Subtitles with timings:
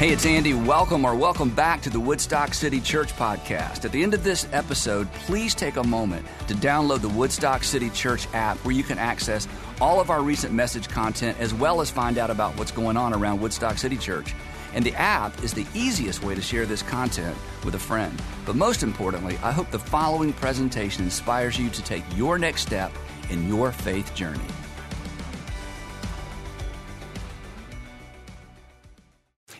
[0.00, 0.54] Hey, it's Andy.
[0.54, 3.84] Welcome or welcome back to the Woodstock City Church podcast.
[3.84, 7.90] At the end of this episode, please take a moment to download the Woodstock City
[7.90, 9.46] Church app where you can access
[9.78, 13.12] all of our recent message content as well as find out about what's going on
[13.12, 14.34] around Woodstock City Church.
[14.72, 18.22] And the app is the easiest way to share this content with a friend.
[18.46, 22.90] But most importantly, I hope the following presentation inspires you to take your next step
[23.28, 24.40] in your faith journey.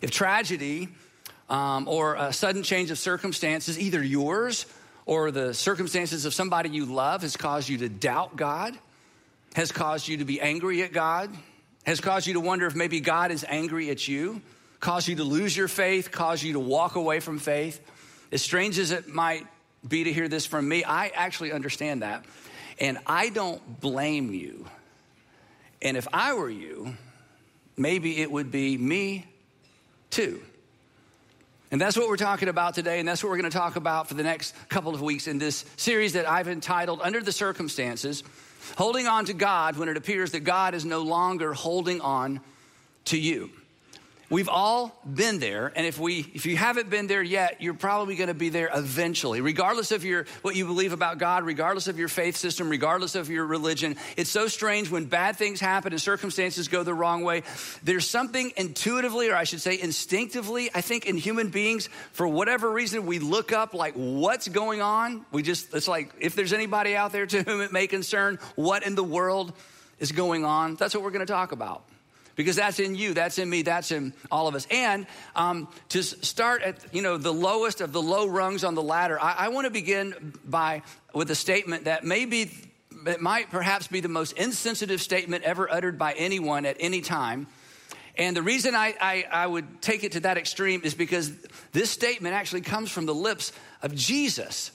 [0.01, 0.89] If tragedy
[1.49, 4.67] um, or a sudden change of circumstances, either yours
[5.07, 8.79] or the circumstances of somebody you love, has caused you to doubt God,
[9.55, 11.31] has caused you to be angry at God,
[11.85, 14.41] has caused you to wonder if maybe God is angry at you,
[14.79, 17.81] caused you to lose your faith, caused you to walk away from faith.
[18.33, 19.47] As strange as it might
[19.87, 22.25] be to hear this from me, I actually understand that.
[22.79, 24.67] And I don't blame you.
[25.83, 26.95] And if I were you,
[27.77, 29.27] maybe it would be me
[30.11, 30.41] too.
[31.71, 34.09] And that's what we're talking about today, and that's what we're going to talk about
[34.09, 38.25] for the next couple of weeks in this series that I've entitled Under the Circumstances
[38.77, 42.41] Holding On to God when it appears that God is no longer holding on
[43.07, 43.51] to you.
[44.31, 48.15] We've all been there, and if we if you haven't been there yet, you're probably
[48.15, 49.41] going to be there eventually.
[49.41, 53.29] Regardless of your what you believe about God, regardless of your faith system, regardless of
[53.29, 57.43] your religion, it's so strange when bad things happen and circumstances go the wrong way.
[57.83, 62.71] There's something intuitively, or I should say instinctively, I think in human beings, for whatever
[62.71, 65.27] reason, we look up like what's going on.
[65.33, 68.85] We just it's like if there's anybody out there to whom it may concern, what
[68.87, 69.53] in the world
[69.99, 70.77] is going on?
[70.77, 71.83] That's what we're going to talk about
[72.41, 74.67] because that's in you, that's in me, that's in all of us.
[74.71, 78.83] And um, to start at you know the lowest of the low rungs on the
[78.83, 80.81] ladder, I, I want to begin by
[81.15, 82.51] with a statement that maybe
[83.07, 87.47] it might perhaps be the most insensitive statement ever uttered by anyone at any time.
[88.17, 91.33] And the reason I, I, I would take it to that extreme is because
[91.73, 93.53] this statement actually comes from the lips
[93.83, 94.73] of Jesus.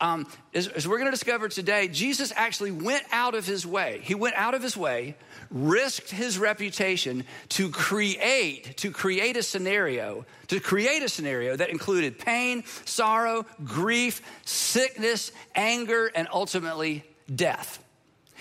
[0.00, 4.00] Um, as, as, we're going to discover today, Jesus actually went out of his way.
[4.02, 5.14] He went out of his way
[5.50, 12.18] risked his reputation to create to create a scenario to create a scenario that included
[12.18, 17.82] pain sorrow grief sickness anger and ultimately death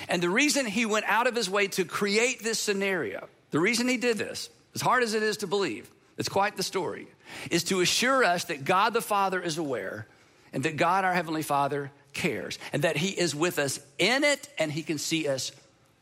[0.10, 3.88] and the reason he went out of his way to create this scenario the reason
[3.88, 7.08] he did this as hard as it is to believe it's quite the story
[7.52, 10.08] is to assure us that god the father is aware
[10.54, 14.48] and that god our heavenly father cares and that he is with us in it
[14.58, 15.52] and he can see us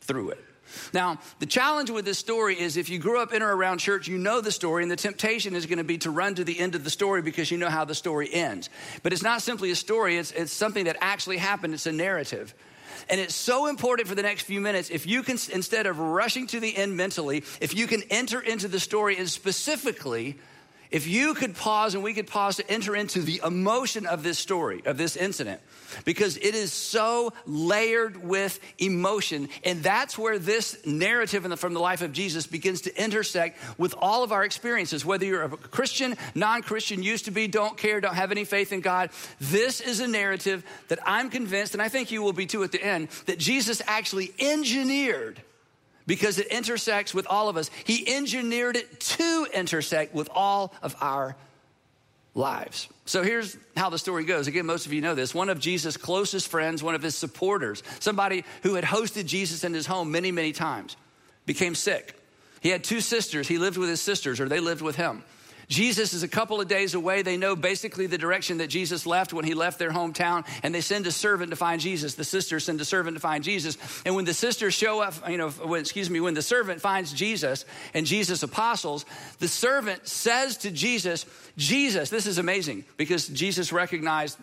[0.02, 0.44] through it
[0.94, 4.08] now, the challenge with this story is if you grew up in or around church,
[4.08, 6.60] you know the story, and the temptation is going to be to run to the
[6.60, 8.70] end of the story because you know how the story ends.
[9.04, 12.54] But it's not simply a story, it's, it's something that actually happened, it's a narrative.
[13.10, 16.48] And it's so important for the next few minutes if you can, instead of rushing
[16.48, 20.38] to the end mentally, if you can enter into the story and specifically
[20.92, 24.38] if you could pause and we could pause to enter into the emotion of this
[24.38, 25.62] story, of this incident,
[26.06, 29.50] because it is so layered with emotion.
[29.64, 33.96] And that's where this narrative the, from the life of Jesus begins to intersect with
[33.98, 38.02] all of our experiences, whether you're a Christian, non Christian, used to be, don't care,
[38.02, 39.10] don't have any faith in God.
[39.40, 42.72] This is a narrative that I'm convinced, and I think you will be too at
[42.72, 45.42] the end, that Jesus actually engineered
[46.12, 47.72] because it intersects with all of us.
[47.86, 51.38] He engineered it to intersect with all of our
[52.36, 52.90] lives.
[53.06, 54.48] So here's how the story goes.
[54.48, 55.34] Again, most of you know this.
[55.34, 59.74] One of Jesus' closest friends, one of his supporters, somebody who had hosted Jesus in
[59.74, 60.98] his home many, many times,
[61.46, 62.14] became sick.
[62.60, 63.48] He had two sisters.
[63.48, 65.24] He lived with his sisters, or they lived with him.
[65.72, 67.22] Jesus is a couple of days away.
[67.22, 70.82] They know basically the direction that Jesus left when he left their hometown, and they
[70.82, 72.16] send a servant to find Jesus.
[72.16, 73.78] The sisters send a servant to find Jesus.
[74.06, 77.14] And when the sisters show up, you know, when, excuse me, when the servant finds
[77.14, 79.06] Jesus and Jesus' apostles,
[79.40, 84.38] the servant says to Jesus, Jesus, this is amazing because Jesus recognized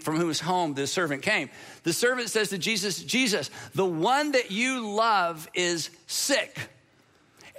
[0.00, 1.50] from whose home the servant came.
[1.82, 6.58] The servant says to Jesus, Jesus, the one that you love is sick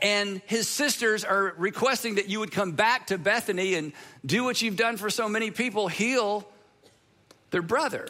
[0.02, 3.94] and his sisters are requesting that you would come back to Bethany and
[4.26, 6.48] do what you've done for so many people heal
[7.52, 8.08] their brother.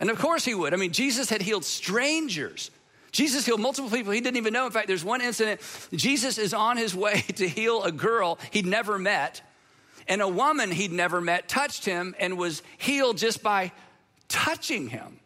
[0.00, 0.74] And of course he would.
[0.74, 2.70] I mean, Jesus had healed strangers.
[3.12, 4.66] Jesus healed multiple people he didn't even know.
[4.66, 5.60] In fact, there's one incident
[5.92, 9.40] Jesus is on his way to heal a girl he'd never met,
[10.08, 13.72] and a woman he'd never met touched him and was healed just by
[14.28, 15.18] touching him.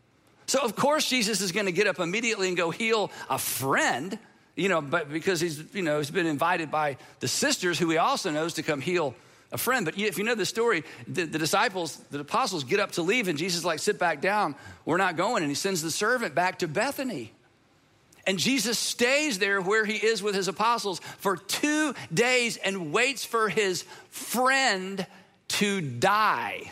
[0.46, 4.18] So, of course, Jesus is going to get up immediately and go heal a friend
[4.60, 7.96] you know, but because he's, you know, he's been invited by the sisters who he
[7.96, 9.14] also knows to come heal
[9.52, 9.86] a friend.
[9.86, 13.28] But if you know the story, the, the, disciples, the apostles get up to leave,
[13.28, 14.54] and Jesus like, sit back down.
[14.84, 15.42] We're not going.
[15.42, 17.32] And he sends the servant back to Bethany.
[18.26, 23.24] And Jesus stays there where he is with his apostles for two days and waits
[23.24, 25.06] for his friend
[25.48, 26.70] to die.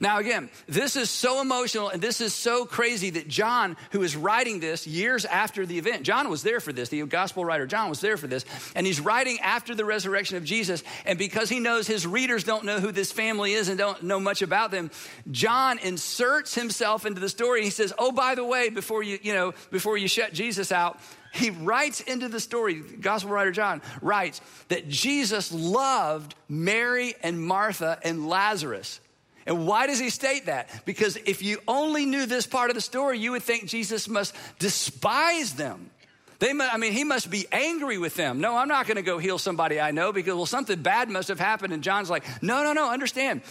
[0.00, 4.16] Now, again, this is so emotional and this is so crazy that John, who is
[4.16, 7.88] writing this years after the event, John was there for this, the gospel writer John
[7.88, 8.44] was there for this,
[8.74, 10.82] and he's writing after the resurrection of Jesus.
[11.06, 14.18] And because he knows his readers don't know who this family is and don't know
[14.18, 14.90] much about them,
[15.30, 17.62] John inserts himself into the story.
[17.62, 20.98] He says, Oh, by the way, before you, you know, before you shut Jesus out,
[21.32, 27.98] he writes into the story, gospel writer John writes that Jesus loved Mary and Martha
[28.04, 29.00] and Lazarus.
[29.46, 30.68] And why does he state that?
[30.84, 34.34] Because if you only knew this part of the story, you would think Jesus must
[34.58, 35.90] despise them.
[36.38, 38.40] They, must, I mean, he must be angry with them.
[38.40, 41.28] No, I'm not going to go heal somebody I know because, well, something bad must
[41.28, 41.72] have happened.
[41.72, 43.42] And John's like, no, no, no, understand.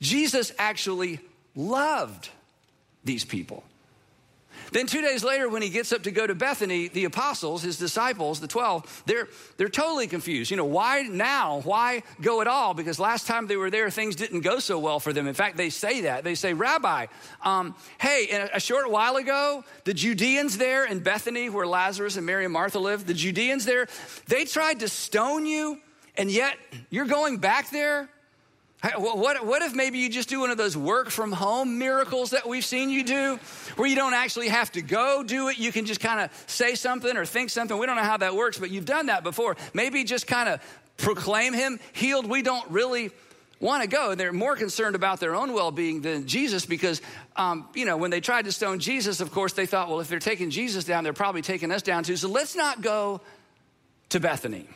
[0.00, 1.20] Jesus actually
[1.54, 2.28] loved
[3.04, 3.64] these people.
[4.72, 7.78] Then two days later, when he gets up to go to Bethany, the apostles, his
[7.78, 9.28] disciples, the 12, they're,
[9.58, 10.50] they're totally confused.
[10.50, 11.60] You know, why now?
[11.60, 12.72] Why go at all?
[12.72, 15.26] Because last time they were there, things didn't go so well for them.
[15.26, 16.24] In fact, they say that.
[16.24, 17.06] They say, Rabbi,
[17.42, 22.44] um, hey, a short while ago, the Judeans there in Bethany, where Lazarus and Mary
[22.44, 23.88] and Martha lived, the Judeans there,
[24.26, 25.78] they tried to stone you,
[26.16, 26.56] and yet
[26.90, 28.08] you're going back there?
[28.96, 32.48] What, what if maybe you just do one of those work from home miracles that
[32.48, 33.36] we've seen you do,
[33.76, 35.58] where you don't actually have to go do it?
[35.58, 37.78] You can just kind of say something or think something.
[37.78, 39.56] We don't know how that works, but you've done that before.
[39.72, 40.60] Maybe just kind of
[40.96, 42.26] proclaim him healed.
[42.26, 43.12] We don't really
[43.60, 44.16] want to go.
[44.16, 47.00] They're more concerned about their own well being than Jesus because,
[47.36, 50.08] um, you know, when they tried to stone Jesus, of course, they thought, well, if
[50.08, 52.16] they're taking Jesus down, they're probably taking us down too.
[52.16, 53.20] So let's not go
[54.08, 54.66] to Bethany.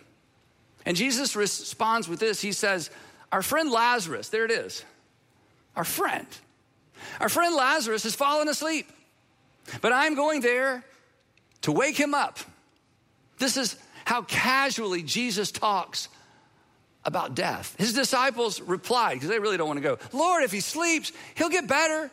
[0.87, 2.91] And Jesus responds with this He says,
[3.37, 4.83] our friend Lazarus, there it is.
[5.77, 6.27] Our friend.
[7.21, 8.91] Our friend Lazarus has fallen asleep,
[9.83, 10.83] but I'm going there
[11.61, 12.39] to wake him up.
[13.37, 16.09] This is how casually Jesus talks
[17.05, 17.77] about death.
[17.77, 21.51] His disciples replied, because they really don't want to go, Lord, if he sleeps, he'll
[21.51, 22.11] get better.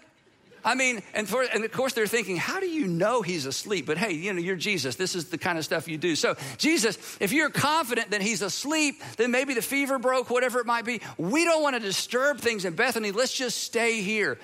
[0.66, 3.86] I mean, and, for, and of course they're thinking, how do you know he's asleep?
[3.86, 4.96] But hey, you know, you're Jesus.
[4.96, 6.16] This is the kind of stuff you do.
[6.16, 10.66] So, Jesus, if you're confident that he's asleep, then maybe the fever broke, whatever it
[10.66, 11.02] might be.
[11.18, 13.12] We don't want to disturb things in Bethany.
[13.12, 14.40] Let's just stay here.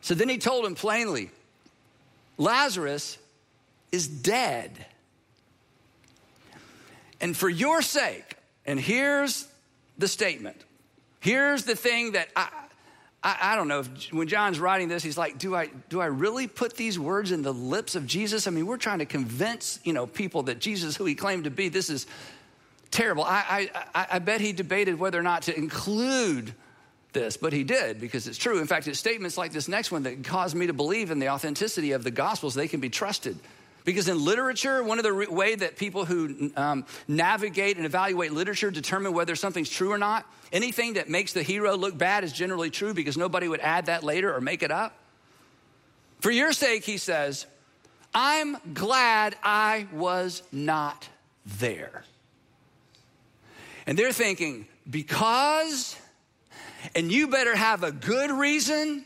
[0.00, 1.30] So then he told him plainly
[2.38, 3.18] Lazarus
[3.90, 4.86] is dead.
[7.20, 8.36] And for your sake,
[8.66, 9.46] and here's
[9.98, 10.56] the statement.
[11.20, 12.48] Here's the thing that I,
[13.24, 16.06] I, I, don't know if when John's writing this, he's like, do I, do I
[16.06, 18.46] really put these words in the lips of Jesus?
[18.46, 21.50] I mean, we're trying to convince, you know, people that Jesus, who he claimed to
[21.50, 22.06] be, this is
[22.90, 23.24] terrible.
[23.24, 26.52] I, I, I bet he debated whether or not to include
[27.12, 28.58] this, but he did because it's true.
[28.58, 31.28] In fact, it's statements like this next one that caused me to believe in the
[31.28, 32.54] authenticity of the Gospels.
[32.54, 33.38] They can be trusted.
[33.84, 38.32] Because in literature, one of the re- way that people who um, navigate and evaluate
[38.32, 42.32] literature determine whether something's true or not, anything that makes the hero look bad is
[42.32, 44.96] generally true because nobody would add that later or make it up.
[46.20, 47.46] For your sake, he says,
[48.14, 51.08] I'm glad I was not
[51.58, 52.04] there.
[53.86, 55.96] And they're thinking, because,
[56.94, 59.04] and you better have a good reason,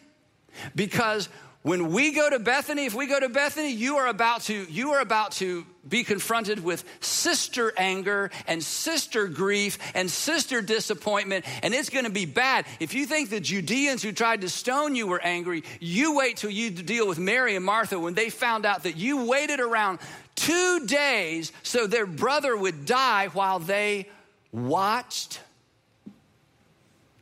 [0.75, 1.31] because
[1.67, 4.93] when we go to Bethany, if we go to Bethany, you are about to you
[4.93, 11.75] are about to be confronted with sister anger and sister grief and sister disappointment and
[11.75, 12.67] it's going to be bad.
[12.79, 16.51] If you think the Judeans who tried to stone you were angry, you wait till
[16.51, 19.99] you deal with Mary and Martha when they found out that you waited around
[20.37, 24.09] 2 days so their brother would die while they
[24.53, 25.41] watched.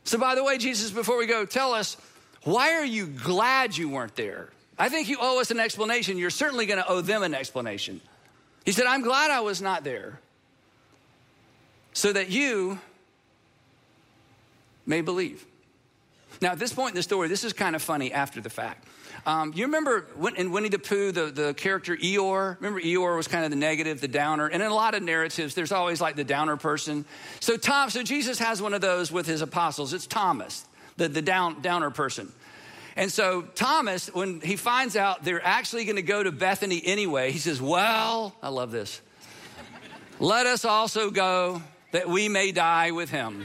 [0.04, 1.97] So by the way, Jesus before we go, tell us
[2.44, 4.50] why are you glad you weren't there?
[4.78, 6.18] I think you owe us an explanation.
[6.18, 8.00] You're certainly going to owe them an explanation.
[8.64, 10.20] He said, I'm glad I was not there
[11.92, 12.78] so that you
[14.84, 15.44] may believe.
[16.42, 18.88] Now, at this point in the story, this is kind of funny after the fact.
[19.26, 22.56] Um, you remember in Winnie the Pooh, the, the character Eeyore?
[22.56, 24.48] Remember, Eeyore was kind of the negative, the downer.
[24.48, 27.06] And in a lot of narratives, there's always like the downer person.
[27.40, 29.94] So, Tom, so Jesus has one of those with his apostles.
[29.94, 32.32] It's Thomas the, the down, downer person.
[32.96, 37.32] And so Thomas, when he finds out they're actually going to go to Bethany anyway,
[37.32, 39.00] he says, Well, I love this.
[40.20, 43.44] Let us also go that we may die with him.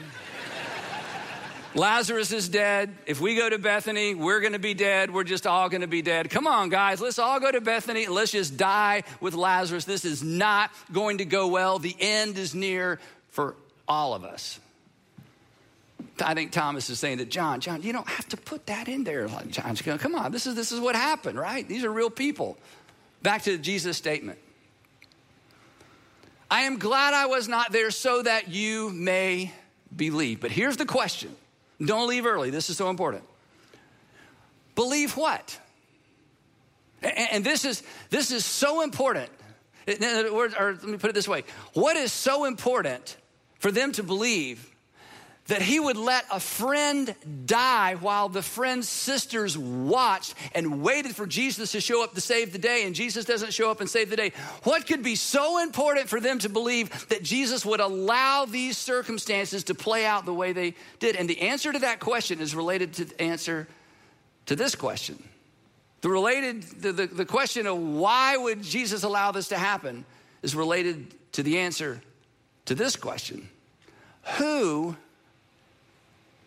[1.75, 2.95] Lazarus is dead.
[3.05, 5.11] If we go to Bethany, we're going to be dead.
[5.11, 6.29] We're just all going to be dead.
[6.29, 9.85] Come on, guys, let's all go to Bethany and let's just die with Lazarus.
[9.85, 11.77] This is not going to go well.
[11.77, 13.55] The end is near for
[13.87, 14.59] all of us.
[16.21, 19.03] I think Thomas is saying that John, John, you don't have to put that in
[19.03, 19.27] there.
[19.27, 21.67] Like John's going, come on, this is this is what happened, right?
[21.67, 22.57] These are real people.
[23.21, 24.39] Back to Jesus' statement.
[26.51, 29.53] I am glad I was not there so that you may
[29.95, 30.41] believe.
[30.41, 31.35] But here's the question
[31.83, 32.49] don't leave early.
[32.49, 33.23] This is so important.
[34.75, 35.59] Believe what?
[37.01, 39.29] And this is, this is so important.
[39.87, 43.17] Or let me put it this way what is so important
[43.59, 44.69] for them to believe
[45.49, 47.13] that he would let a friend
[47.45, 52.53] die while the friend's sisters watched and waited for Jesus to show up to save
[52.53, 54.31] the day, and Jesus doesn't show up and save the day.
[54.63, 59.65] What could be so important for them to believe that Jesus would allow these circumstances
[59.65, 61.15] to play out the way they did?
[61.15, 63.67] And the answer to that question is related to the answer
[64.45, 65.21] to this question.
[66.01, 70.05] The related, the, the, the question of why would Jesus allow this to happen
[70.43, 72.01] is related to the answer
[72.65, 73.49] to this question.
[74.37, 74.95] Who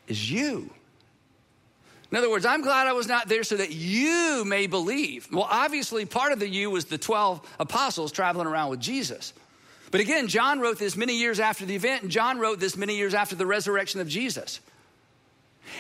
[0.09, 0.71] is you.
[2.11, 5.29] In other words, I'm glad I was not there so that you may believe.
[5.33, 9.33] Well, obviously, part of the you was the 12 apostles traveling around with Jesus.
[9.91, 12.97] But again, John wrote this many years after the event, and John wrote this many
[12.97, 14.61] years after the resurrection of Jesus.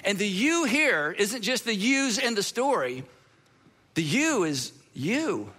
[0.04, 3.04] And the you here isn't just the yous in the story,
[3.94, 5.50] the you is you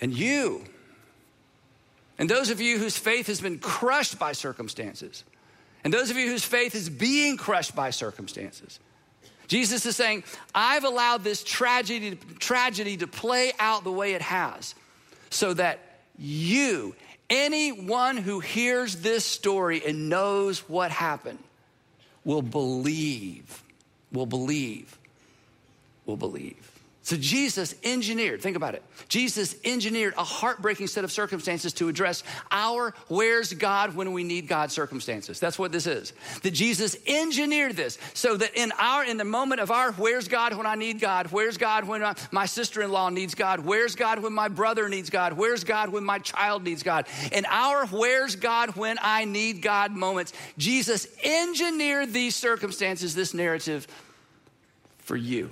[0.00, 0.64] and you.
[2.18, 5.24] And those of you whose faith has been crushed by circumstances,
[5.84, 8.78] and those of you whose faith is being crushed by circumstances.
[9.46, 14.74] Jesus is saying, I've allowed this tragedy, tragedy to play out the way it has
[15.30, 15.78] so that
[16.18, 16.94] you,
[17.30, 21.38] anyone who hears this story and knows what happened,
[22.24, 23.62] will believe,
[24.12, 24.98] will believe,
[26.04, 26.67] will believe.
[27.08, 28.82] So Jesus engineered, think about it.
[29.08, 34.46] Jesus engineered a heartbreaking set of circumstances to address our where's God when we need
[34.46, 35.40] God circumstances.
[35.40, 36.12] That's what this is.
[36.42, 40.54] That Jesus engineered this so that in our in the moment of our where's God
[40.54, 44.48] when I need God, where's God when my sister-in-law needs God, where's God when my
[44.48, 47.06] brother needs God, where's God when my child needs God.
[47.32, 53.86] In our where's God when I need God moments, Jesus engineered these circumstances, this narrative
[54.98, 55.50] for you.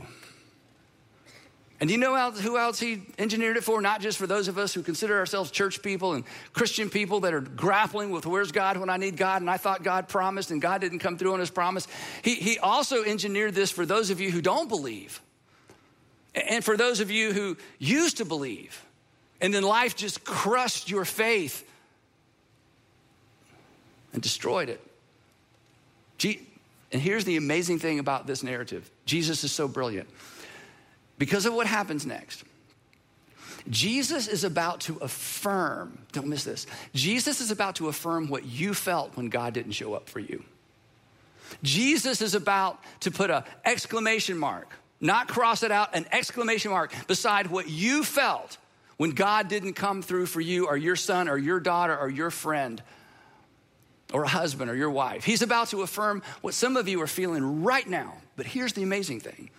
[1.78, 3.83] And do you know who else he engineered it for?
[3.83, 7.35] Not just for those of us who consider ourselves church people and Christian people that
[7.35, 10.61] are grappling with where's God when I need God and I thought God promised and
[10.61, 11.87] God didn't come through on his promise.
[12.23, 15.21] He, he also engineered this for those of you who don't believe
[16.35, 18.83] and for those of you who used to believe
[19.42, 21.68] and then life just crushed your faith
[24.14, 24.80] and destroyed it.
[26.92, 30.09] And here's the amazing thing about this narrative Jesus is so brilliant
[31.18, 32.44] because of what happens next.
[33.68, 36.66] Jesus is about to affirm, don't miss this.
[36.94, 40.44] Jesus is about to affirm what you felt when God didn't show up for you.
[41.62, 46.92] Jesus is about to put an exclamation mark, not cross it out, an exclamation mark
[47.06, 48.58] beside what you felt
[48.96, 52.30] when God didn't come through for you or your son or your daughter or your
[52.30, 52.82] friend
[54.12, 55.25] or a husband or your wife.
[55.25, 58.14] He's about to affirm what some of you are feeling right now.
[58.37, 59.50] But here's the amazing thing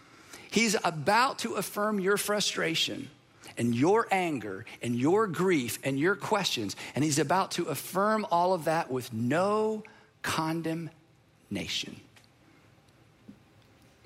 [0.49, 3.09] He's about to affirm your frustration
[3.57, 6.75] and your anger and your grief and your questions.
[6.95, 9.83] And he's about to affirm all of that with no
[10.21, 12.01] condemnation.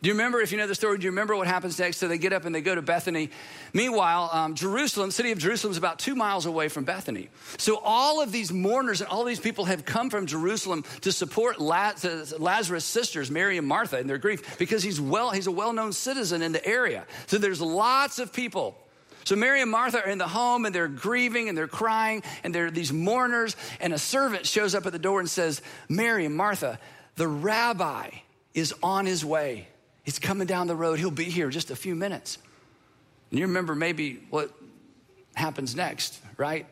[0.01, 1.97] Do you remember, if you know the story, do you remember what happens next?
[1.97, 3.29] So they get up and they go to Bethany.
[3.71, 7.29] Meanwhile, um, Jerusalem, city of Jerusalem, is about two miles away from Bethany.
[7.59, 11.61] So all of these mourners and all these people have come from Jerusalem to support
[11.61, 16.41] Lazarus' sisters, Mary and Martha, in their grief because he's well, he's a well-known citizen
[16.41, 17.05] in the area.
[17.27, 18.75] So there's lots of people.
[19.23, 22.55] So Mary and Martha are in the home and they're grieving and they're crying and
[22.55, 26.25] there are these mourners and a servant shows up at the door and says, Mary
[26.25, 26.79] and Martha,
[27.17, 28.09] the rabbi
[28.55, 29.67] is on his way.
[30.03, 30.99] He's coming down the road.
[30.99, 32.37] He'll be here in just a few minutes.
[33.29, 34.51] And you remember maybe what
[35.35, 36.65] happens next, right?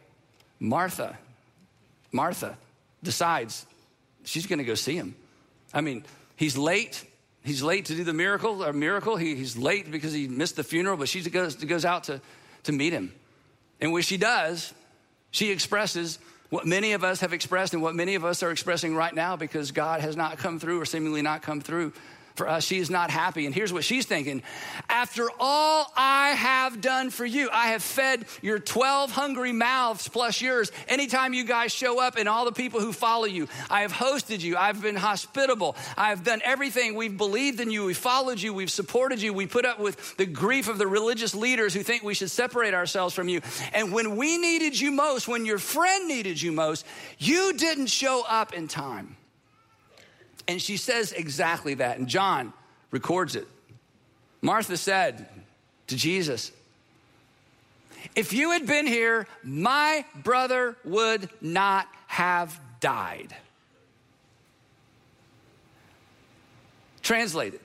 [0.59, 1.17] Martha,
[2.11, 2.57] Martha
[3.01, 3.65] decides
[4.23, 5.15] she's going to go see him.
[5.73, 6.03] I mean,
[6.35, 7.05] he's late.
[7.43, 9.15] He's late to do the miracle, or miracle.
[9.15, 12.19] He, he's late because he missed the funeral, but she goes, goes out to,
[12.63, 13.13] to meet him.
[13.79, 14.73] And when she does,
[15.31, 16.19] she expresses
[16.49, 19.35] what many of us have expressed and what many of us are expressing right now
[19.35, 21.93] because God has not come through or seemingly not come through
[22.47, 22.57] us.
[22.57, 23.45] Uh, she is not happy.
[23.45, 24.43] And here's what she's thinking
[24.89, 30.41] After all I have done for you, I have fed your 12 hungry mouths plus
[30.41, 30.71] yours.
[30.87, 34.41] Anytime you guys show up and all the people who follow you, I have hosted
[34.41, 34.57] you.
[34.57, 35.75] I've been hospitable.
[35.97, 36.95] I have done everything.
[36.95, 37.85] We've believed in you.
[37.85, 38.53] We've followed you.
[38.53, 39.33] We've supported you.
[39.33, 42.73] We put up with the grief of the religious leaders who think we should separate
[42.73, 43.41] ourselves from you.
[43.73, 46.85] And when we needed you most, when your friend needed you most,
[47.17, 49.15] you didn't show up in time.
[50.49, 51.99] And she says exactly that.
[51.99, 52.53] And John
[52.89, 53.47] records it.
[54.41, 55.29] Martha said
[55.85, 56.51] to Jesus,
[58.15, 63.35] If you had been here, my brother would not have died.
[67.03, 67.61] Translated,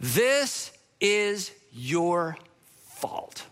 [0.00, 2.38] this is your
[2.94, 3.44] fault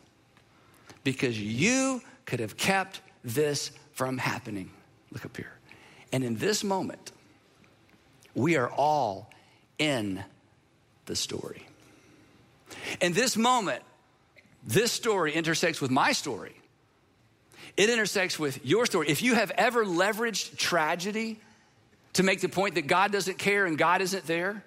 [1.05, 4.71] because you could have kept this from happening.
[5.13, 5.53] Look up here.
[6.11, 7.13] And in this moment,
[8.35, 9.31] we are all
[9.79, 10.23] in
[11.07, 11.67] the story.
[13.01, 13.83] In this moment,
[14.65, 16.55] this story intersects with my story.
[17.77, 19.09] It intersects with your story.
[19.09, 21.41] If you have ever leveraged tragedy
[22.15, 24.65] to make the point that God doesn't care and God isn't there,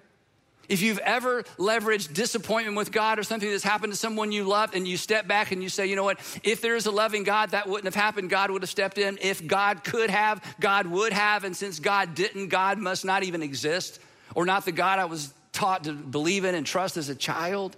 [0.69, 4.75] if you've ever leveraged disappointment with God or something that's happened to someone you loved
[4.75, 7.23] and you step back and you say, you know what, if there is a loving
[7.23, 8.29] God, that wouldn't have happened.
[8.29, 9.17] God would have stepped in.
[9.21, 11.43] If God could have, God would have.
[11.43, 13.99] And since God didn't, God must not even exist
[14.35, 17.75] or not the God I was taught to believe in and trust as a child.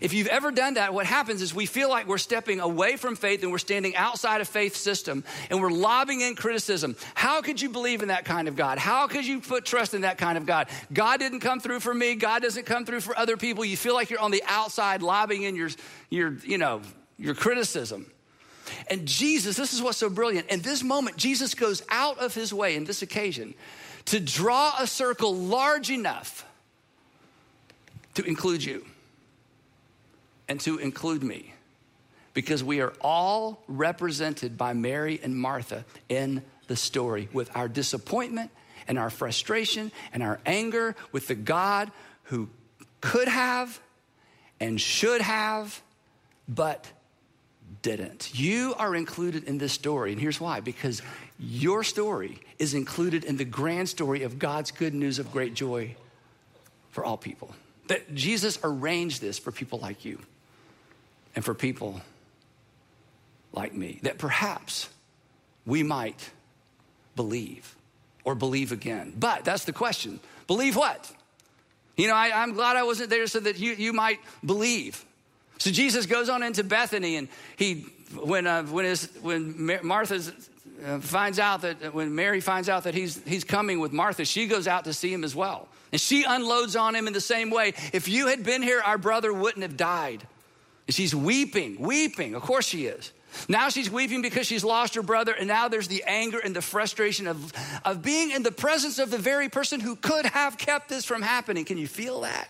[0.00, 3.16] If you've ever done that, what happens is we feel like we're stepping away from
[3.16, 6.96] faith and we're standing outside a faith system and we're lobbing in criticism.
[7.14, 8.78] How could you believe in that kind of God?
[8.78, 10.68] How could you put trust in that kind of God?
[10.92, 12.14] God didn't come through for me.
[12.14, 13.64] God doesn't come through for other people.
[13.64, 15.70] You feel like you're on the outside lobbing in your,
[16.10, 16.82] your, you know,
[17.18, 18.10] your criticism.
[18.88, 20.48] And Jesus, this is what's so brilliant.
[20.48, 23.54] In this moment, Jesus goes out of his way in this occasion
[24.06, 26.46] to draw a circle large enough
[28.14, 28.84] to include you
[30.48, 31.52] and to include me
[32.34, 38.50] because we are all represented by Mary and Martha in the story with our disappointment
[38.88, 41.90] and our frustration and our anger with the God
[42.24, 42.48] who
[43.00, 43.80] could have
[44.60, 45.82] and should have,
[46.48, 46.86] but
[47.82, 48.38] didn't.
[48.38, 51.02] You are included in this story, and here's why because
[51.38, 55.96] your story is included in the grand story of God's good news of great joy
[56.90, 57.54] for all people.
[57.88, 60.20] That Jesus arranged this for people like you
[61.34, 62.00] and for people
[63.52, 64.88] like me, that perhaps
[65.66, 66.30] we might
[67.16, 67.76] believe
[68.24, 69.12] or believe again.
[69.16, 71.10] But that's the question believe what?
[71.96, 75.04] You know, I, am glad I wasn't there so that you, you might believe.
[75.58, 80.20] So Jesus goes on into Bethany, and he, when, uh, when, his, when Martha
[80.84, 84.46] uh, finds out that, when Mary finds out that he's, he's coming with Martha, she
[84.46, 85.68] goes out to see him as well.
[85.92, 87.74] And she unloads on him in the same way.
[87.92, 90.26] If you had been here, our brother wouldn't have died.
[90.92, 92.34] She's weeping, weeping.
[92.34, 93.12] Of course she is.
[93.48, 96.62] Now she's weeping because she's lost her brother, and now there's the anger and the
[96.62, 97.52] frustration of,
[97.84, 101.22] of being in the presence of the very person who could have kept this from
[101.22, 101.64] happening.
[101.64, 102.48] Can you feel that?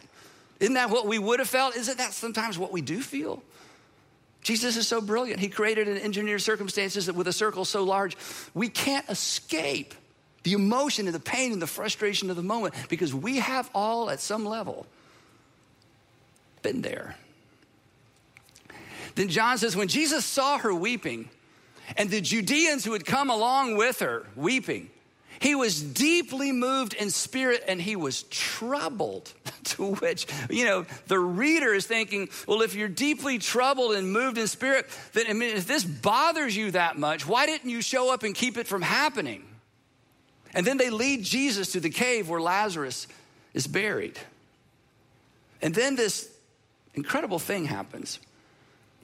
[0.59, 1.77] Isn't that what we would have felt?
[1.77, 3.43] Isn't that sometimes what we do feel?
[4.43, 5.39] Jesus is so brilliant.
[5.39, 8.17] He created and engineered circumstances that with a circle so large,
[8.55, 9.95] we can't escape
[10.43, 14.11] the emotion and the pain and the frustration of the moment because we have all
[14.11, 14.87] at some level
[16.63, 17.17] been there.
[19.15, 21.29] Then John says, when Jesus saw her weeping,
[21.97, 24.91] and the Judeans who had come along with her weeping,
[25.41, 29.33] he was deeply moved in spirit and he was troubled.
[29.65, 34.39] to which, you know, the reader is thinking, well, if you're deeply troubled and moved
[34.39, 38.13] in spirit, then I mean, if this bothers you that much, why didn't you show
[38.13, 39.45] up and keep it from happening?
[40.55, 43.07] And then they lead Jesus to the cave where Lazarus
[43.55, 44.19] is buried.
[45.63, 46.29] And then this
[46.95, 48.19] incredible thing happens.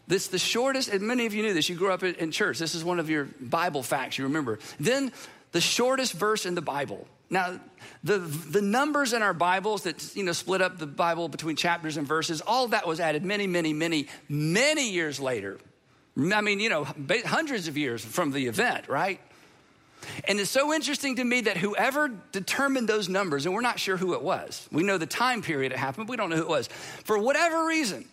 [0.09, 2.59] This the shortest, and many of you knew this, you grew up in church.
[2.59, 4.59] This is one of your Bible facts you remember.
[4.81, 5.12] Then
[5.53, 7.07] the shortest verse in the Bible.
[7.31, 7.61] Now,
[8.03, 11.99] the, the numbers in our Bibles that, you know, split up the Bible between chapters
[11.99, 15.59] and verses, all that was added many, many, many, many years later.
[16.16, 16.85] I mean, you know,
[17.27, 19.21] hundreds of years from the event, right?
[20.25, 23.99] And it's so interesting to me that whoever determined those numbers, and we're not sure
[23.99, 26.42] who it was, we know the time period it happened, but we don't know who
[26.42, 26.68] it was.
[27.05, 28.07] For whatever reason,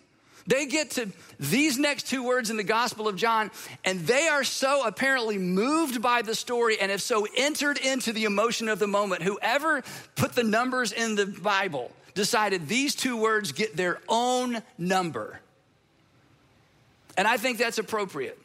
[0.48, 3.50] they get to these next two words in the Gospel of John,
[3.84, 8.26] and they are so apparently moved by the story and have so entered into the
[8.26, 9.24] emotion of the moment.
[9.24, 9.84] Whoever
[10.16, 15.40] put the numbers in the Bible decided these two words get their own number.
[17.18, 18.38] And I think that's appropriate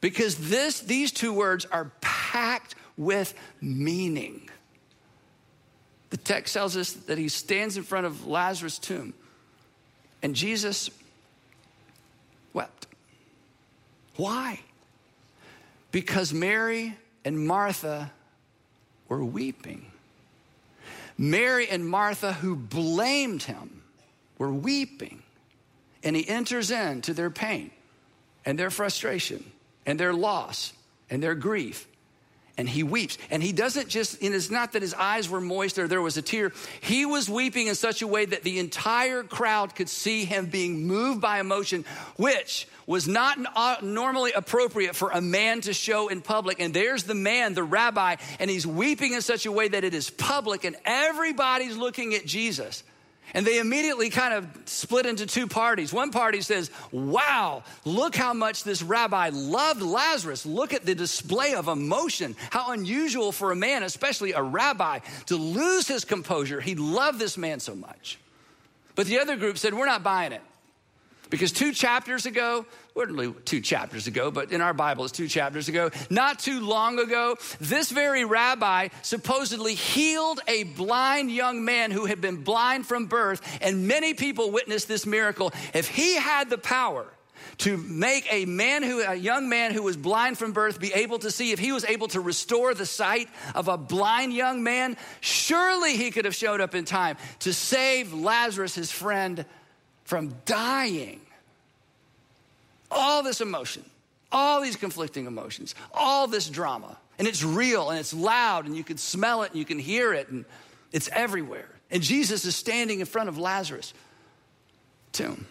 [0.00, 4.48] because this, these two words are packed with meaning.
[6.10, 9.14] The text tells us that he stands in front of Lazarus' tomb.
[10.22, 10.90] And Jesus
[12.52, 12.86] wept.
[14.16, 14.60] Why?
[15.92, 18.12] Because Mary and Martha
[19.08, 19.86] were weeping.
[21.16, 23.82] Mary and Martha, who blamed him,
[24.38, 25.22] were weeping.
[26.04, 27.70] And he enters into their pain
[28.46, 29.44] and their frustration
[29.84, 30.72] and their loss
[31.10, 31.88] and their grief.
[32.58, 33.16] And he weeps.
[33.30, 36.16] And he doesn't just, and it's not that his eyes were moist or there was
[36.16, 36.52] a tear.
[36.80, 40.86] He was weeping in such a way that the entire crowd could see him being
[40.86, 41.84] moved by emotion,
[42.16, 46.60] which was not uh, normally appropriate for a man to show in public.
[46.60, 49.94] And there's the man, the rabbi, and he's weeping in such a way that it
[49.94, 52.82] is public and everybody's looking at Jesus.
[53.34, 55.92] And they immediately kind of split into two parties.
[55.92, 60.46] One party says, Wow, look how much this rabbi loved Lazarus.
[60.46, 62.36] Look at the display of emotion.
[62.50, 66.60] How unusual for a man, especially a rabbi, to lose his composure.
[66.60, 68.18] He loved this man so much.
[68.94, 70.42] But the other group said, We're not buying it.
[71.30, 72.64] Because two chapters ago,
[73.44, 77.36] two chapters ago, but in our Bible it's two chapters ago, not too long ago,
[77.60, 83.40] this very rabbi supposedly healed a blind young man who had been blind from birth,
[83.60, 85.52] and many people witnessed this miracle.
[85.74, 87.06] If he had the power,
[87.58, 91.18] to make a man who a young man who was blind from birth be able
[91.18, 94.96] to see if he was able to restore the sight of a blind young man
[95.20, 99.44] surely he could have showed up in time to save lazarus his friend
[100.04, 101.20] from dying.
[102.90, 103.84] All this emotion,
[104.32, 106.96] all these conflicting emotions, all this drama.
[107.18, 110.14] And it's real and it's loud and you can smell it and you can hear
[110.14, 110.44] it and
[110.92, 111.68] it's everywhere.
[111.90, 113.92] And Jesus is standing in front of Lazarus'
[115.12, 115.46] tomb.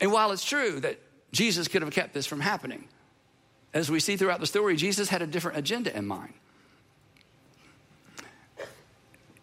[0.00, 0.98] And while it's true that
[1.32, 2.86] Jesus could have kept this from happening,
[3.72, 6.32] as we see throughout the story, Jesus had a different agenda in mind.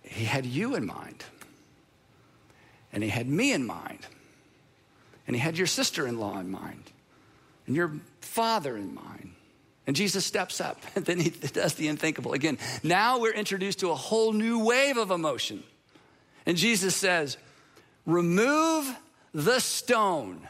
[0.02, 1.24] He had you in mind.
[2.92, 4.06] And he had me in mind.
[5.28, 6.92] And he had your sister in law in mind.
[7.68, 9.34] And your father in mind.
[9.86, 12.34] And Jesus steps up, and then he does the unthinkable.
[12.34, 15.64] Again, now we're introduced to a whole new wave of emotion.
[16.46, 17.38] And Jesus says,
[18.06, 18.94] Remove
[19.34, 20.48] the stone.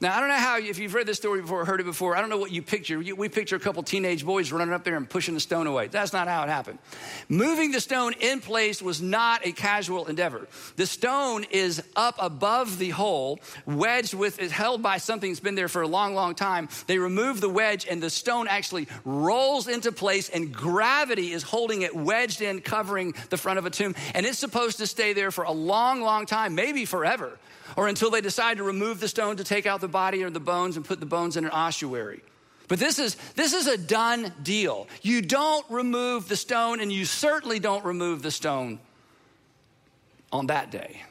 [0.00, 2.16] Now, I don't know how, if you've read this story before, or heard it before,
[2.16, 2.98] I don't know what you picture.
[2.98, 5.88] We picture a couple teenage boys running up there and pushing the stone away.
[5.88, 6.78] That's not how it happened.
[7.28, 10.46] Moving the stone in place was not a casual endeavor.
[10.76, 15.54] The stone is up above the hole, wedged with, is held by something that's been
[15.54, 16.68] there for a long, long time.
[16.86, 21.82] They remove the wedge, and the stone actually rolls into place, and gravity is holding
[21.82, 23.94] it wedged in, covering the front of a tomb.
[24.14, 27.38] And it's supposed to stay there for a long, long time, maybe forever
[27.78, 30.40] or until they decide to remove the stone to take out the body or the
[30.40, 32.20] bones and put the bones in an ossuary.
[32.66, 34.88] But this is, this is a done deal.
[35.00, 38.80] You don't remove the stone, and you certainly don't remove the stone
[40.32, 41.04] on that day.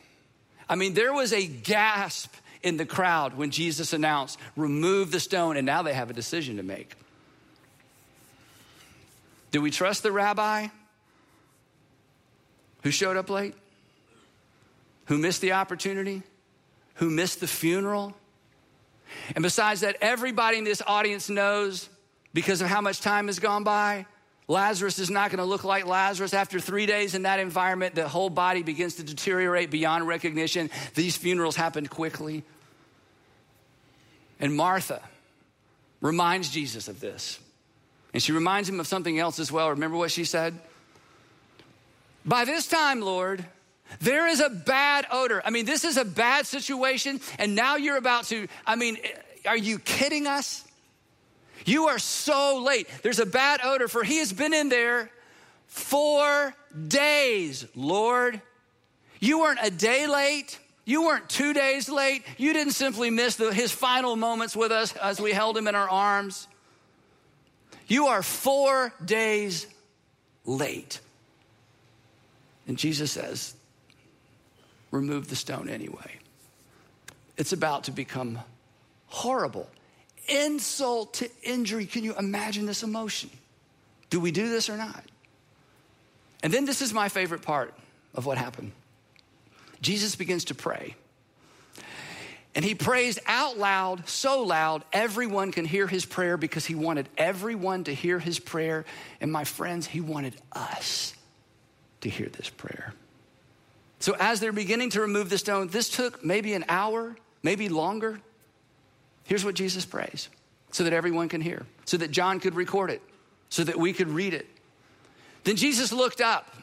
[0.67, 5.55] I mean, there was a gasp in the crowd when Jesus announced, Remove the stone,
[5.55, 6.95] and now they have a decision to make.
[9.51, 10.67] Do we trust the rabbi
[12.83, 13.55] who showed up late?
[15.05, 16.23] Who missed the opportunity?
[16.97, 18.13] Who missed the funeral.
[19.35, 21.89] And besides that, everybody in this audience knows
[22.33, 24.05] because of how much time has gone by,
[24.47, 26.33] Lazarus is not going to look like Lazarus.
[26.33, 30.69] After three days in that environment, the whole body begins to deteriorate beyond recognition.
[30.95, 32.43] These funerals happened quickly.
[34.39, 35.01] And Martha
[35.99, 37.39] reminds Jesus of this.
[38.13, 39.69] And she reminds him of something else as well.
[39.69, 40.57] Remember what she said?
[42.25, 43.45] By this time, Lord,
[43.99, 45.41] there is a bad odor.
[45.43, 48.97] I mean, this is a bad situation, and now you're about to, I mean,
[49.45, 50.63] are you kidding us?
[51.65, 52.87] You are so late.
[53.03, 55.09] There's a bad odor, for he has been in there
[55.67, 56.53] four
[56.87, 58.41] days, Lord.
[59.19, 60.59] You weren't a day late.
[60.85, 62.23] You weren't two days late.
[62.37, 65.75] You didn't simply miss the, his final moments with us as we held him in
[65.75, 66.47] our arms.
[67.87, 69.67] You are four days
[70.45, 71.01] late.
[72.67, 73.56] And Jesus says,
[74.91, 76.17] remove the stone anyway.
[77.37, 78.39] It's about to become
[79.07, 79.69] horrible.
[80.27, 81.85] Insult to injury.
[81.85, 83.29] Can you imagine this emotion?
[84.09, 85.03] Do we do this or not?
[86.43, 87.73] And then this is my favorite part
[88.13, 88.71] of what happened.
[89.81, 90.95] Jesus begins to pray.
[92.55, 97.07] And he prays out loud, so loud, everyone can hear his prayer because he wanted
[97.15, 98.83] everyone to hear his prayer.
[99.21, 101.13] And my friends, he wanted us
[102.01, 102.93] to hear this prayer.
[103.99, 108.19] So, as they're beginning to remove the stone, this took maybe an hour, maybe longer.
[109.23, 110.29] Here's what Jesus prays
[110.71, 113.01] so that everyone can hear, so that John could record it,
[113.49, 114.45] so that we could read it.
[115.43, 116.55] Then Jesus looked up,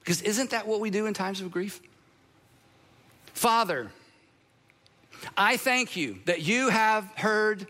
[0.00, 1.80] because isn't that what we do in times of grief?
[3.34, 3.90] Father,
[5.36, 7.66] I thank you that you have heard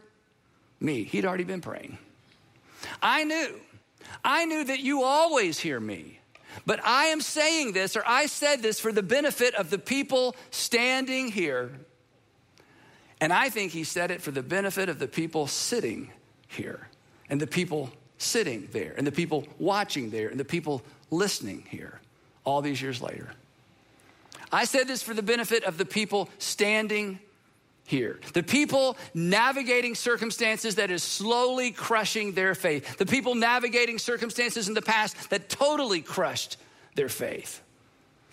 [0.80, 1.04] me.
[1.04, 1.98] He'd already been praying.
[3.00, 3.60] I knew,
[4.24, 6.18] I knew that you always hear me.
[6.66, 10.36] But I am saying this, or I said this for the benefit of the people
[10.50, 11.70] standing here.
[13.20, 16.10] And I think he said it for the benefit of the people sitting
[16.48, 16.88] here
[17.30, 22.00] and the people sitting there, and the people watching there, and the people listening here
[22.44, 23.32] all these years later.
[24.52, 27.18] I said this for the benefit of the people standing
[27.84, 28.20] here.
[28.32, 32.96] The people navigating circumstances that is slowly crushing their faith.
[32.96, 36.56] The people navigating circumstances in the past that totally crushed
[36.94, 37.62] their faith.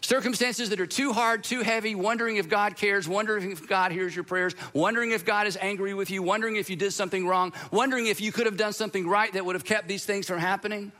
[0.02, 4.16] Circumstances that are too hard, too heavy, wondering if God cares, wondering if God hears
[4.16, 7.52] your prayers, wondering if God is angry with you, wondering if you did something wrong,
[7.72, 10.40] wondering if you could have done something right that would have kept these things from
[10.40, 10.94] happening.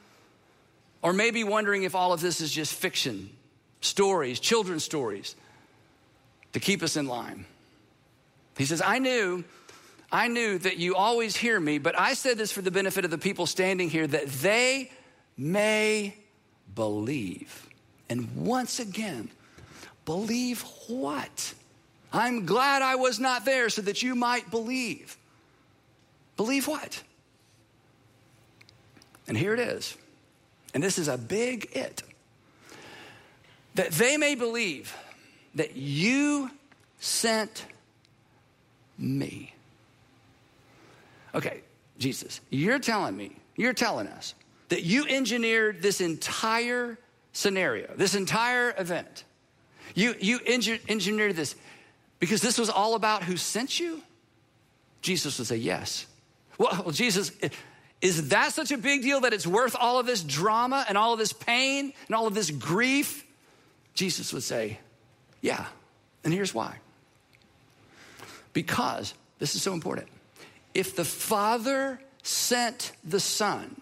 [1.02, 3.30] Or maybe wondering if all of this is just fiction,
[3.80, 5.36] stories, children's stories
[6.52, 7.46] to keep us in line.
[8.60, 9.46] He says, I knew,
[10.12, 13.10] I knew that you always hear me, but I said this for the benefit of
[13.10, 14.92] the people standing here that they
[15.38, 16.18] may
[16.76, 17.70] believe.
[18.10, 19.30] And once again,
[20.04, 21.54] believe what?
[22.12, 25.16] I'm glad I was not there so that you might believe.
[26.36, 27.02] Believe what?
[29.26, 29.96] And here it is.
[30.74, 32.04] And this is a big it.
[33.76, 34.94] That they may believe
[35.56, 36.52] that you
[37.00, 37.66] sent
[39.00, 39.54] me.
[41.34, 41.62] Okay,
[41.98, 44.34] Jesus, you're telling me, you're telling us
[44.70, 46.98] that you engineered this entire
[47.34, 49.24] scenario, this entire event.
[49.96, 51.56] You, you engineered this
[52.20, 54.02] because this was all about who sent you?
[55.02, 56.06] Jesus would say, Yes.
[56.58, 57.32] Well, Jesus,
[58.02, 61.14] is that such a big deal that it's worth all of this drama and all
[61.14, 63.26] of this pain and all of this grief?
[63.94, 64.80] Jesus would say,
[65.42, 65.66] Yeah.
[66.24, 66.78] And here's why.
[68.60, 70.10] Because, this is so important,
[70.74, 73.80] if the Father sent the Son,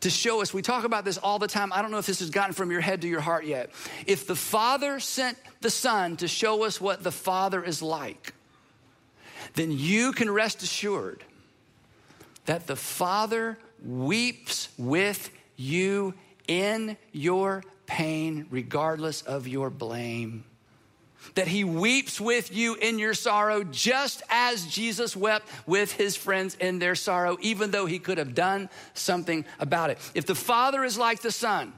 [0.00, 0.52] to show us.
[0.52, 1.72] We talk about this all the time.
[1.72, 3.70] I don't know if this has gotten from your head to your heart yet.
[4.06, 8.34] If the Father sent the Son to show us what the Father is like,
[9.54, 11.22] then you can rest assured
[12.46, 16.14] that the Father weeps with you
[16.48, 20.44] in your pain, regardless of your blame
[21.34, 26.54] that he weeps with you in your sorrow, just as Jesus wept with his friends
[26.56, 29.98] in their sorrow, even though he could have done something about it.
[30.14, 31.72] If the Father is like the Son,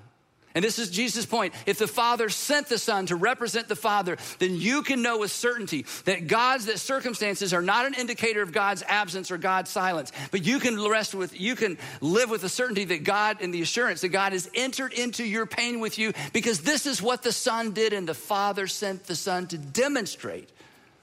[0.54, 1.54] and this is Jesus' point.
[1.64, 5.30] If the Father sent the Son to represent the Father, then you can know with
[5.30, 10.10] certainty that God's that circumstances are not an indicator of God's absence or God's silence.
[10.32, 13.62] But you can rest with you can live with the certainty that God and the
[13.62, 17.32] assurance that God has entered into your pain with you because this is what the
[17.32, 20.50] Son did, and the Father sent the Son to demonstrate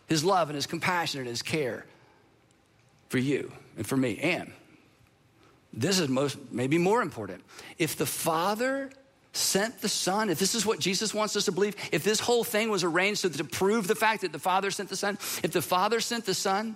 [0.07, 1.85] his love and his compassion and his care
[3.07, 4.19] for you and for me.
[4.19, 4.51] And
[5.71, 7.43] this is most maybe more important.
[7.77, 8.89] If the Father
[9.37, 12.43] sent the Son, if this is what Jesus wants us to believe, if this whole
[12.43, 15.51] thing was arranged so to prove the fact that the Father sent the Son, if
[15.51, 16.75] the Father sent the Son,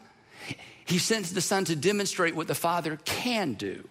[0.86, 3.88] he sent the Son to demonstrate what the Father can do.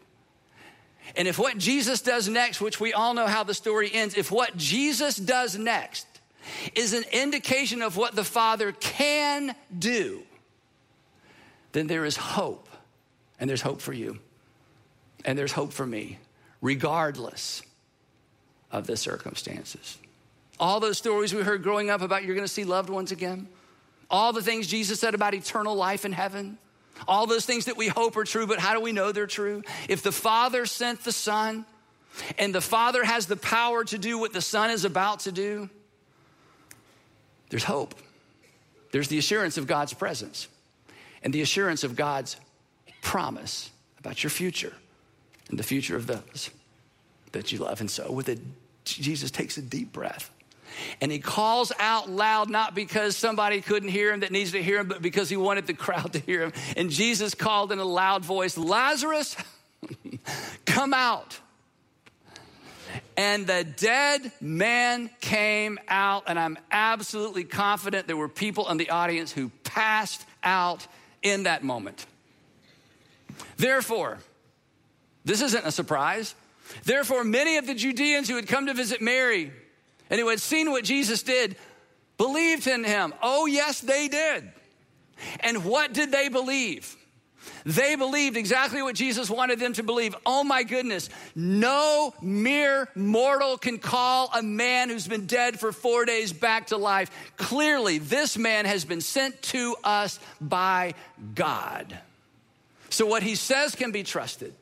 [1.16, 4.30] And if what Jesus does next, which we all know how the story ends, if
[4.30, 6.06] what Jesus does next
[6.74, 10.22] is an indication of what the Father can do,
[11.72, 12.68] then there is hope.
[13.38, 14.18] And there's hope for you.
[15.24, 16.18] And there's hope for me,
[16.60, 17.62] regardless
[18.72, 19.98] of the circumstances.
[20.58, 23.48] All those stories we heard growing up about you're to see loved ones again.
[24.10, 26.58] All the things Jesus said about eternal life in heaven.
[27.08, 29.62] All those things that we hope are true, but how do we know they're true?
[29.88, 31.64] If the Father sent the Son
[32.38, 35.70] and the Father has the power to do what the Son is about to do,
[37.48, 37.94] there's hope.
[38.92, 40.48] There's the assurance of God's presence
[41.22, 42.36] and the assurance of God's
[43.02, 44.74] promise about your future
[45.48, 46.50] and the future of those
[47.32, 47.80] that you love.
[47.80, 48.38] And so, with it,
[48.84, 50.30] Jesus takes a deep breath
[51.00, 54.80] and he calls out loud, not because somebody couldn't hear him that needs to hear
[54.80, 56.52] him, but because he wanted the crowd to hear him.
[56.76, 59.36] And Jesus called in a loud voice, Lazarus,
[60.66, 61.38] come out.
[63.16, 68.90] And the dead man came out, and I'm absolutely confident there were people in the
[68.90, 70.86] audience who passed out
[71.22, 72.06] in that moment.
[73.56, 74.18] Therefore,
[75.24, 76.34] this isn't a surprise.
[76.84, 79.52] Therefore, many of the Judeans who had come to visit Mary
[80.08, 81.56] and who had seen what Jesus did
[82.16, 83.14] believed in him.
[83.22, 84.50] Oh, yes, they did.
[85.40, 86.96] And what did they believe?
[87.64, 90.14] They believed exactly what Jesus wanted them to believe.
[90.24, 96.04] Oh my goodness, no mere mortal can call a man who's been dead for four
[96.04, 97.10] days back to life.
[97.36, 100.94] Clearly, this man has been sent to us by
[101.34, 101.98] God.
[102.88, 104.54] So, what he says can be trusted.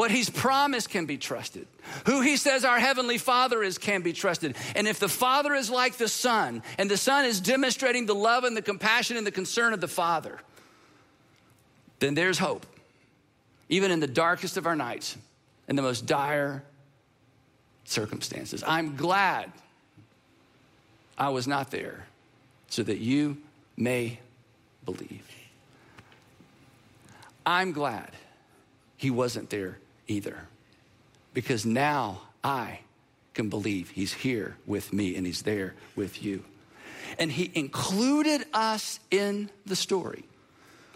[0.00, 1.66] What he's promised can be trusted.
[2.06, 4.56] Who he says our heavenly father is can be trusted.
[4.74, 8.44] And if the father is like the son, and the son is demonstrating the love
[8.44, 10.38] and the compassion and the concern of the father,
[11.98, 12.64] then there's hope.
[13.68, 15.18] Even in the darkest of our nights,
[15.68, 16.64] in the most dire
[17.84, 18.64] circumstances.
[18.66, 19.52] I'm glad
[21.18, 22.06] I was not there
[22.70, 23.36] so that you
[23.76, 24.18] may
[24.86, 25.30] believe.
[27.44, 28.12] I'm glad
[28.96, 29.76] he wasn't there
[30.10, 30.36] either
[31.32, 32.80] because now I
[33.32, 36.42] can believe he's here with me and he's there with you.
[37.18, 40.24] And he included us in the story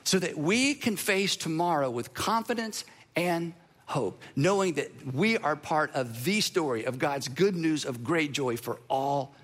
[0.02, 2.84] so that we can face tomorrow with confidence
[3.16, 3.54] and
[3.86, 8.32] hope, knowing that we are part of the story of God's good news of great
[8.32, 9.34] joy for all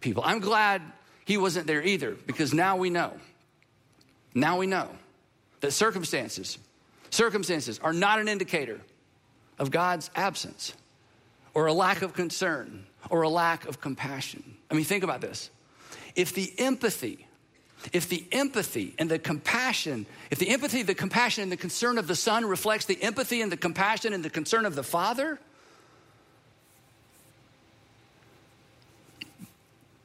[0.00, 0.22] people.
[0.24, 0.82] I'm glad
[1.24, 3.12] he wasn't there either because now we know.
[4.34, 4.88] Now we know
[5.60, 6.58] that circumstances,
[7.10, 8.80] circumstances are not an indicator
[9.58, 10.74] of God's absence
[11.54, 14.56] or a lack of concern or a lack of compassion.
[14.70, 15.50] I mean, think about this.
[16.16, 17.26] If the empathy,
[17.92, 22.06] if the empathy and the compassion, if the empathy, the compassion, and the concern of
[22.06, 25.38] the Son reflects the empathy and the compassion and the concern of the Father,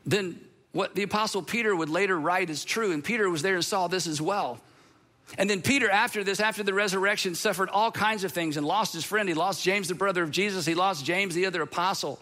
[0.05, 0.39] then
[0.71, 2.91] what the Apostle Peter would later write is true.
[2.91, 4.59] And Peter was there and saw this as well.
[5.37, 8.93] And then Peter, after this, after the resurrection, suffered all kinds of things and lost
[8.93, 9.29] his friend.
[9.29, 10.65] He lost James, the brother of Jesus.
[10.65, 12.19] He lost James, the other apostle.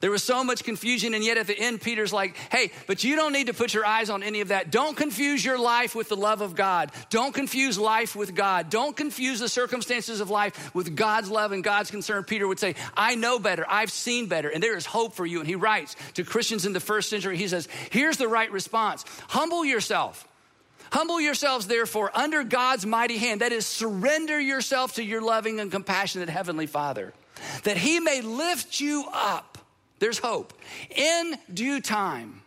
[0.00, 3.16] There was so much confusion, and yet at the end, Peter's like, hey, but you
[3.16, 4.70] don't need to put your eyes on any of that.
[4.70, 6.92] Don't confuse your life with the love of God.
[7.08, 8.68] Don't confuse life with God.
[8.68, 12.22] Don't confuse the circumstances of life with God's love and God's concern.
[12.24, 13.64] Peter would say, I know better.
[13.66, 15.38] I've seen better, and there is hope for you.
[15.38, 19.06] And he writes to Christians in the first century, he says, here's the right response
[19.28, 20.28] humble yourself
[20.92, 23.40] Humble yourselves, therefore, under God's mighty hand.
[23.40, 27.12] That is, surrender yourself to your loving and compassionate Heavenly Father,
[27.64, 29.58] that He may lift you up.
[29.98, 30.52] There's hope
[30.90, 32.42] in due time.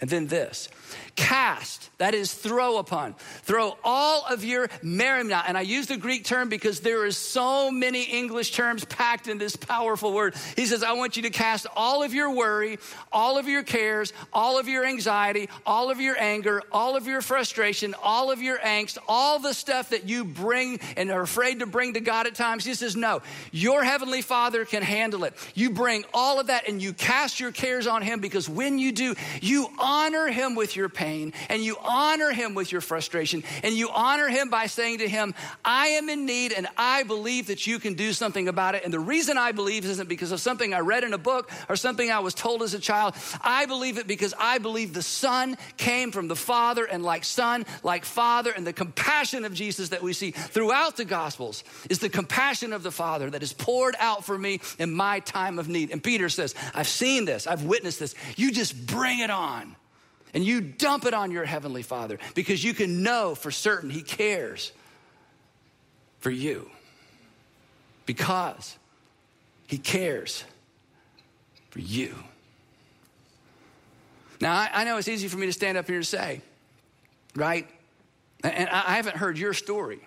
[0.00, 0.68] And then this
[1.16, 3.14] cast, that is throw upon.
[3.42, 5.42] Throw all of your merimna.
[5.46, 9.38] And I use the Greek term because there is so many English terms packed in
[9.38, 10.34] this powerful word.
[10.56, 12.78] He says, I want you to cast all of your worry,
[13.12, 17.20] all of your cares, all of your anxiety, all of your anger, all of your
[17.20, 21.66] frustration, all of your angst, all the stuff that you bring and are afraid to
[21.66, 22.64] bring to God at times.
[22.64, 23.22] He says, No,
[23.52, 25.34] your heavenly Father can handle it.
[25.54, 28.90] You bring all of that and you cast your cares on Him because when you
[28.90, 33.74] do, you honor Him with your pain and you honor him with your frustration and
[33.74, 37.66] you honor him by saying to him, I am in need and I believe that
[37.66, 38.84] you can do something about it.
[38.84, 41.76] And the reason I believe isn't because of something I read in a book or
[41.76, 43.14] something I was told as a child.
[43.42, 47.66] I believe it because I believe the Son came from the Father and like Son,
[47.82, 52.08] like Father, and the compassion of Jesus that we see throughout the Gospels is the
[52.08, 55.90] compassion of the Father that is poured out for me in my time of need.
[55.90, 58.14] And Peter says, I've seen this, I've witnessed this.
[58.36, 59.76] You just bring it on
[60.34, 64.02] and you dump it on your Heavenly Father because you can know for certain He
[64.02, 64.72] cares
[66.18, 66.68] for you
[68.04, 68.76] because
[69.66, 70.44] He cares
[71.70, 72.14] for you.
[74.40, 76.42] Now, I, I know it's easy for me to stand up here and say,
[77.36, 77.68] right?
[78.42, 80.00] And I haven't heard your story.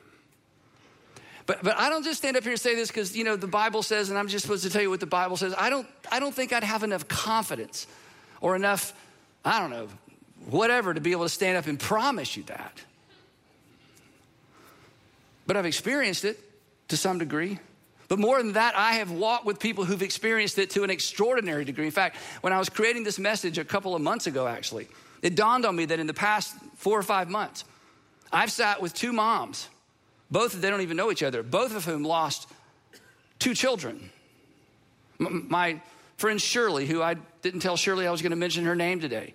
[1.48, 3.48] But, but I don't just stand up here and say this because, you know, the
[3.48, 5.56] Bible says, and I'm just supposed to tell you what the Bible says.
[5.58, 7.88] I don't, I don't think I'd have enough confidence
[8.42, 8.94] or enough,
[9.46, 9.88] I don't know,
[10.46, 12.82] whatever to be able to stand up and promise you that.
[15.46, 16.40] But I've experienced it
[16.90, 17.60] to some degree.
[18.08, 21.66] But more than that, I have walked with people who've experienced it to an extraordinary
[21.66, 21.86] degree.
[21.86, 24.88] In fact, when I was creating this message a couple of months ago, actually,
[25.22, 27.66] it dawned on me that in the past four or five months,
[28.32, 29.68] I've sat with two moms,
[30.32, 32.48] both they don't even know each other, both of whom lost
[33.40, 34.10] two children.
[35.20, 35.82] My
[36.18, 39.34] friend Shirley, who I didn't tell Shirley I was going to mention her name today,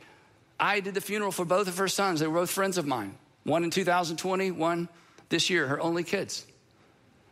[0.62, 2.20] I did the funeral for both of her sons.
[2.20, 3.16] They were both friends of mine.
[3.42, 4.88] One in 2020, one
[5.28, 6.46] this year, her only kids.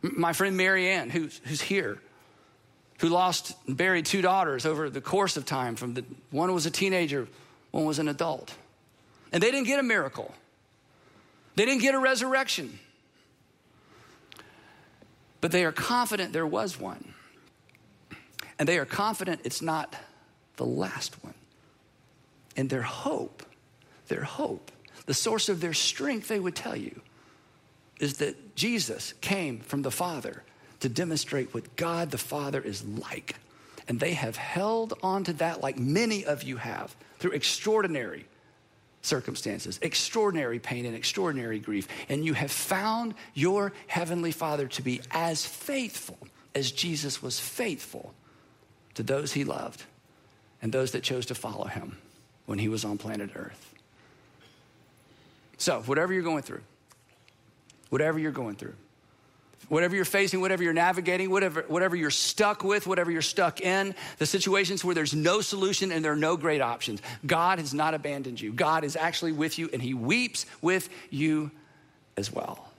[0.01, 2.01] My friend Marianne, who's, who's here,
[2.99, 5.77] who lost and buried two daughters over the course of time.
[5.77, 7.29] From the one was a teenager,
[7.71, 8.53] one was an adult,
[9.31, 10.35] and they didn't get a miracle.
[11.55, 12.79] They didn't get a resurrection,
[15.39, 17.13] but they are confident there was one,
[18.59, 19.95] and they are confident it's not
[20.57, 21.33] the last one.
[22.55, 23.43] And their hope,
[24.07, 24.71] their hope,
[25.05, 27.01] the source of their strength, they would tell you,
[27.99, 30.43] is that Jesus came from the Father
[30.81, 33.35] to demonstrate what God the Father is like.
[33.87, 38.25] And they have held on to that like many of you have through extraordinary
[39.01, 41.87] circumstances, extraordinary pain, and extraordinary grief.
[42.09, 46.17] And you have found your Heavenly Father to be as faithful
[46.53, 48.13] as Jesus was faithful
[48.95, 49.83] to those he loved
[50.61, 51.97] and those that chose to follow him
[52.45, 53.73] when he was on planet Earth.
[55.57, 56.61] So, whatever you're going through,
[57.89, 58.73] whatever you're going through,
[59.69, 63.95] whatever you're facing, whatever you're navigating, whatever, whatever you're stuck with, whatever you're stuck in,
[64.17, 67.93] the situations where there's no solution and there are no great options, God has not
[67.93, 68.51] abandoned you.
[68.51, 71.51] God is actually with you and He weeps with you
[72.17, 72.69] as well.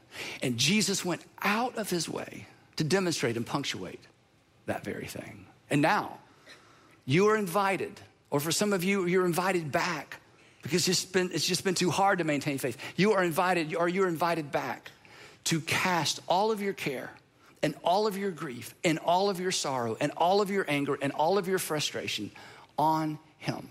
[0.43, 2.47] And Jesus went out of His way
[2.77, 4.01] to demonstrate and punctuate
[4.67, 5.47] that very thing.
[5.71, 6.19] And now,
[7.07, 8.01] you are invited,
[8.33, 10.17] or for some of you, you're invited back
[10.63, 12.79] because it's just been, it's just been too hard to maintain faith.
[12.97, 14.91] You are invited, or you're invited back
[15.45, 17.11] to cast all of your care
[17.63, 20.97] and all of your grief and all of your sorrow and all of your anger
[21.03, 22.31] and all of your frustration
[22.79, 23.69] on Him.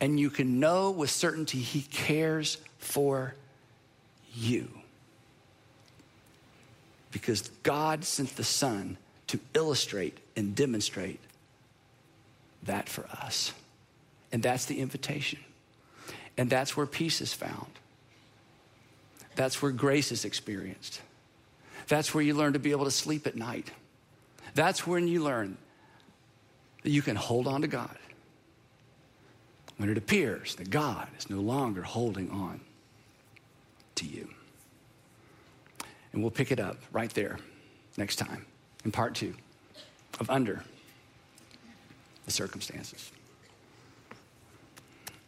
[0.00, 3.34] And you can know with certainty He cares for
[4.34, 4.70] you.
[7.10, 11.18] Because God sent the Son to illustrate and demonstrate
[12.62, 13.52] that for us.
[14.32, 15.40] And that's the invitation.
[16.36, 17.70] And that's where peace is found.
[19.36, 21.00] That's where grace is experienced.
[21.88, 23.70] That's where you learn to be able to sleep at night.
[24.54, 25.56] That's when you learn
[26.82, 27.96] that you can hold on to God
[29.76, 32.60] when it appears that God is no longer holding on
[33.96, 34.28] to you.
[36.12, 37.38] And we'll pick it up right there
[37.96, 38.44] next time
[38.84, 39.34] in part two
[40.18, 40.64] of Under
[42.26, 43.10] the Circumstances.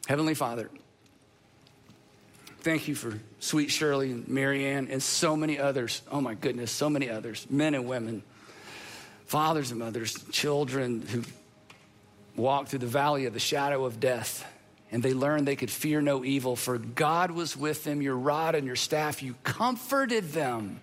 [0.06, 0.68] Heavenly Father,
[2.62, 6.00] Thank you for sweet Shirley and Marianne and so many others.
[6.12, 8.22] Oh my goodness, so many others, men and women,
[9.26, 11.24] fathers and mothers, children who
[12.40, 14.46] walked through the valley of the shadow of death
[14.92, 18.54] and they learned they could fear no evil, for God was with them, your rod
[18.54, 20.80] and your staff, you comforted them.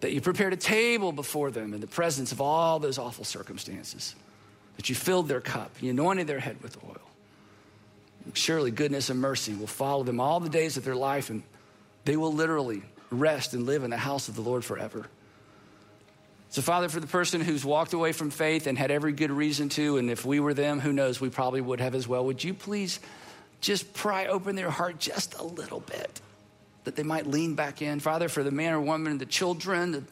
[0.00, 4.14] That you prepared a table before them in the presence of all those awful circumstances.
[4.76, 7.00] That you filled their cup, you anointed their head with oil.
[8.32, 11.42] Surely goodness and mercy will follow them all the days of their life, and
[12.04, 15.06] they will literally rest and live in the house of the Lord forever.
[16.50, 19.68] So, Father, for the person who's walked away from faith and had every good reason
[19.70, 22.44] to, and if we were them, who knows, we probably would have as well, would
[22.44, 23.00] you please
[23.60, 26.20] just pry open their heart just a little bit
[26.84, 27.98] that they might lean back in?
[27.98, 30.02] Father, for the man or woman, the children, the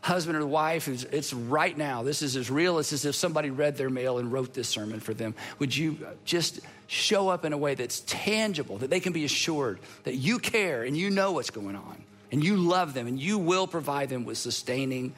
[0.00, 2.02] husband or wife, it's right now.
[2.02, 5.12] This is as real as if somebody read their mail and wrote this sermon for
[5.12, 5.34] them.
[5.58, 6.60] Would you just
[6.90, 10.82] show up in a way that's tangible, that they can be assured that you care
[10.82, 14.24] and you know what's going on and you love them and you will provide them
[14.24, 15.14] with sustaining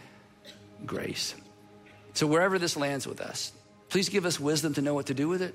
[0.85, 1.35] grace.
[2.13, 3.53] So, wherever this lands with us,
[3.89, 5.55] please give us wisdom to know what to do with it.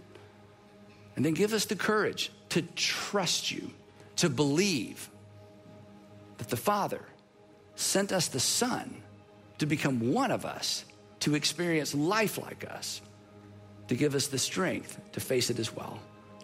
[1.16, 3.70] And then give us the courage to trust you,
[4.16, 5.10] to believe
[6.40, 7.02] that the Father
[7.76, 9.04] sent us the Son
[9.60, 10.84] to become one of us,
[11.20, 13.02] to experience life like us,
[13.88, 16.00] to give us the strength to face it as well.